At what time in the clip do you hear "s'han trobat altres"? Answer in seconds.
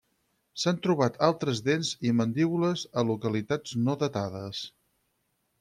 0.61-1.61